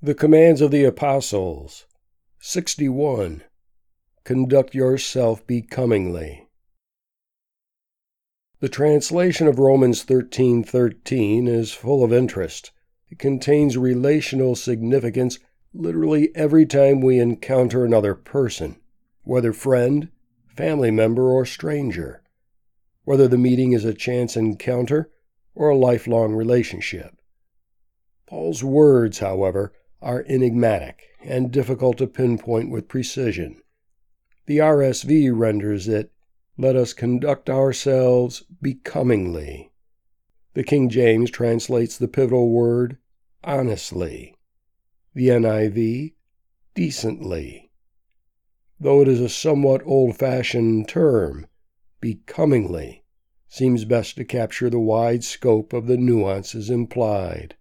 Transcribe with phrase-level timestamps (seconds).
[0.00, 1.84] The Commands of the Apostles
[2.38, 3.42] 61.
[4.22, 6.48] Conduct yourself becomingly.
[8.60, 12.70] The translation of Romans 13:13 is full of interest.
[13.10, 15.40] It contains relational significance
[15.74, 18.76] literally every time we encounter another person,
[19.24, 20.10] whether friend,
[20.46, 22.22] family member, or stranger,
[23.02, 25.10] whether the meeting is a chance encounter
[25.56, 27.20] or a lifelong relationship.
[28.26, 33.60] Paul's words, however, are enigmatic and difficult to pinpoint with precision.
[34.46, 36.12] The RSV renders it,
[36.56, 39.72] Let us conduct ourselves becomingly.
[40.54, 42.98] The King James translates the pivotal word
[43.44, 44.36] honestly.
[45.14, 46.14] The NIV,
[46.74, 47.70] decently.
[48.80, 51.46] Though it is a somewhat old fashioned term,
[52.00, 53.04] becomingly
[53.48, 57.56] seems best to capture the wide scope of the nuances implied.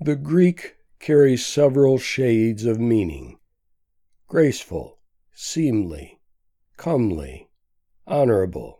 [0.00, 3.36] The Greek carries several shades of meaning
[4.26, 4.98] graceful,
[5.34, 6.18] seemly,
[6.78, 7.46] comely,
[8.06, 8.78] honorable.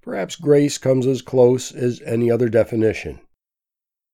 [0.00, 3.18] Perhaps grace comes as close as any other definition.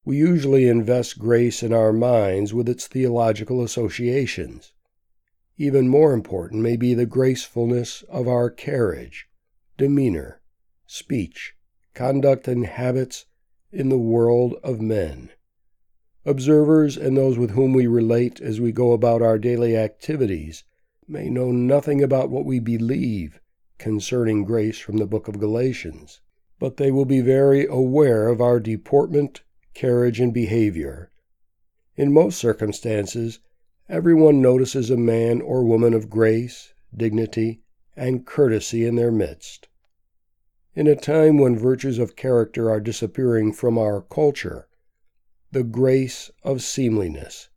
[0.07, 4.73] We usually invest grace in our minds with its theological associations.
[5.59, 9.29] Even more important may be the gracefulness of our carriage,
[9.77, 10.41] demeanor,
[10.87, 11.53] speech,
[11.93, 13.27] conduct, and habits
[13.71, 15.29] in the world of men.
[16.27, 20.65] Observers and those with whom we relate as we go about our daily activities
[21.07, 23.41] may know nothing about what we believe
[23.77, 26.23] concerning grace from the book of Galatians,
[26.59, 29.43] but they will be very aware of our deportment,
[29.75, 31.11] carriage, and behavior.
[31.97, 33.41] In most circumstances,
[33.89, 37.61] everyone notices a man or woman of grace, dignity,
[37.95, 39.69] and courtesy in their midst.
[40.75, 44.69] In a time when virtues of character are disappearing from our culture,
[45.55, 47.49] the grace of seemliness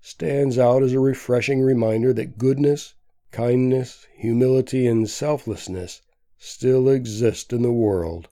[0.00, 2.96] stands out as a refreshing reminder that goodness,
[3.30, 6.02] kindness, humility, and selflessness
[6.36, 8.28] still exist in the world.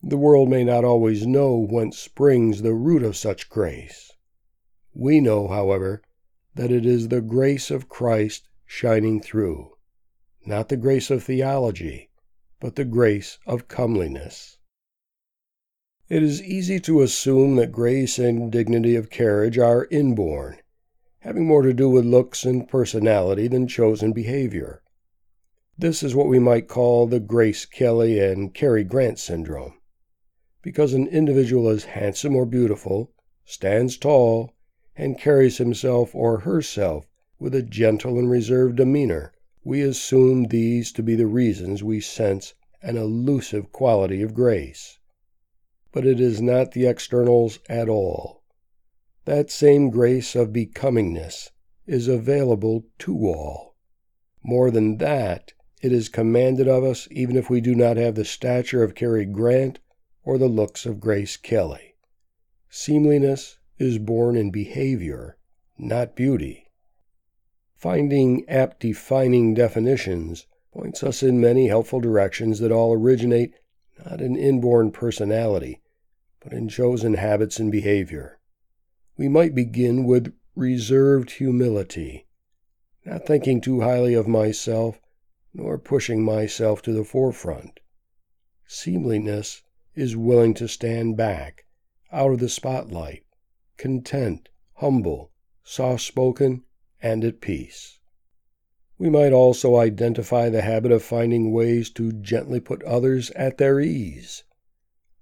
[0.00, 4.12] The world may not always know whence springs the root of such grace.
[4.94, 6.00] We know, however,
[6.54, 9.72] that it is the grace of Christ shining through,
[10.46, 12.08] not the grace of theology,
[12.60, 14.58] but the grace of comeliness.
[16.10, 20.56] It is easy to assume that grace and dignity of carriage are inborn,
[21.18, 24.82] having more to do with looks and personality than chosen behavior.
[25.76, 29.74] This is what we might call the Grace Kelly and Cary Grant syndrome.
[30.62, 33.12] Because an individual is handsome or beautiful,
[33.44, 34.54] stands tall,
[34.96, 37.06] and carries himself or herself
[37.38, 42.54] with a gentle and reserved demeanor, we assume these to be the reasons we sense
[42.80, 44.98] an elusive quality of grace
[45.98, 48.44] but it is not the externals at all.
[49.24, 51.50] That same grace of becomingness
[51.88, 53.74] is available to all.
[54.40, 58.24] More than that, it is commanded of us even if we do not have the
[58.24, 59.80] stature of Cary Grant
[60.22, 61.96] or the looks of Grace Kelly.
[62.70, 65.36] Seemliness is born in behavior,
[65.76, 66.70] not beauty.
[67.74, 73.54] Finding apt defining definitions points us in many helpful directions that all originate
[74.06, 75.80] not in inborn personality,
[76.48, 78.38] but in chosen habits and behavior.
[79.18, 82.26] We might begin with reserved humility,
[83.04, 84.98] not thinking too highly of myself,
[85.52, 87.80] nor pushing myself to the forefront.
[88.66, 89.60] Seemliness
[89.94, 91.66] is willing to stand back,
[92.10, 93.24] out of the spotlight,
[93.76, 95.32] content, humble,
[95.62, 96.64] soft spoken,
[97.02, 97.98] and at peace.
[98.96, 103.80] We might also identify the habit of finding ways to gently put others at their
[103.80, 104.44] ease.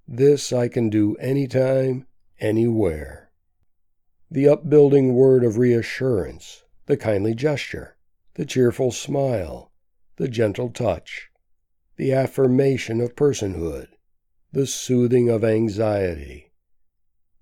[0.09, 2.07] This I can do anytime,
[2.39, 3.33] anywhere.
[4.31, 7.97] The upbuilding word of reassurance, the kindly gesture,
[8.35, 9.73] the cheerful smile,
[10.15, 11.31] the gentle touch,
[11.97, 13.89] the affirmation of personhood,
[14.53, 16.53] the soothing of anxiety.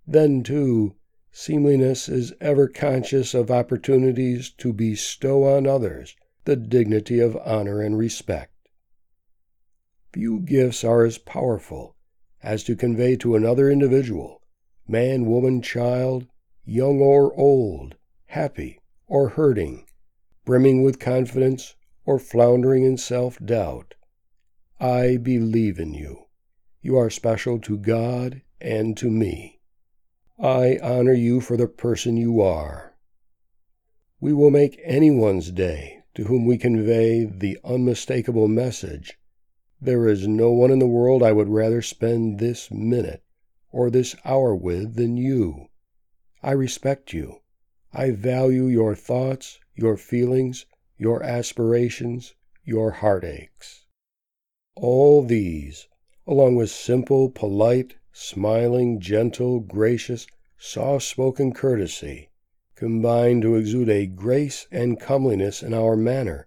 [0.07, 0.95] Then, too,
[1.31, 6.17] seemliness is ever conscious of opportunities to bestow on others
[6.47, 8.55] the dignity of honor and respect.
[10.15, 11.95] Few gifts are as powerful
[12.45, 14.43] as to convey to another individual,
[14.87, 16.27] man, woman, child,
[16.67, 17.97] young or old,
[18.27, 19.87] happy or hurting,
[20.45, 21.75] brimming with confidence
[22.05, 23.95] or floundering in self doubt.
[24.79, 26.27] I believe in you.
[26.83, 29.61] You are special to God and to me.
[30.39, 32.95] I honor you for the person you are.
[34.21, 39.19] We will make anyone's day to whom we convey the unmistakable message
[39.85, 43.23] there is no one in the world I would rather spend this minute
[43.71, 45.69] or this hour with than you.
[46.43, 47.41] I respect you.
[47.93, 50.67] I value your thoughts, your feelings,
[50.97, 52.35] your aspirations,
[52.65, 53.85] your heartaches.
[54.75, 55.87] All these,
[56.27, 60.27] along with simple, polite, smiling, gentle, gracious,
[60.57, 62.31] soft spoken courtesy,
[62.75, 66.47] combine to exude a grace and comeliness in our manner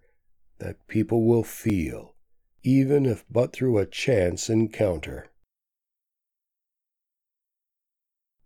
[0.60, 2.16] that people will feel,
[2.63, 5.30] even if but through a chance encounter.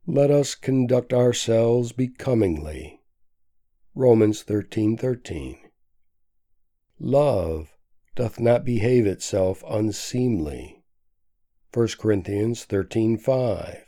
[0.06, 3.02] Let us conduct ourselves becomingly.
[3.96, 4.98] Romans 13:13.
[4.98, 5.58] 13,
[7.00, 7.78] Love
[8.16, 10.84] doth not behave itself unseemly.
[11.74, 13.86] 1 Corinthians 13:5.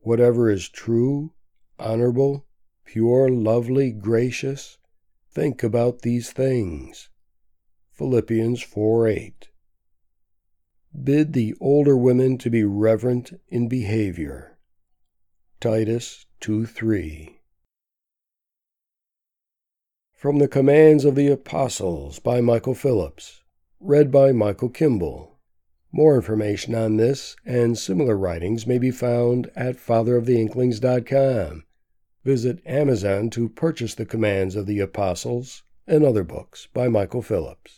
[0.00, 1.32] Whatever is true,
[1.78, 2.46] honorable,
[2.84, 4.78] pure, lovely, gracious,
[5.30, 7.10] think about these things.
[7.98, 9.48] Philippians 4:8.
[11.02, 14.56] Bid the older women to be reverent in behavior.
[15.58, 17.40] Titus 2:3.
[20.12, 23.42] From the Commands of the Apostles by Michael Phillips,
[23.80, 25.40] read by Michael Kimball.
[25.90, 31.64] More information on this and similar writings may be found at fatheroftheinklings.com.
[32.22, 37.77] Visit Amazon to purchase the Commands of the Apostles and other books by Michael Phillips.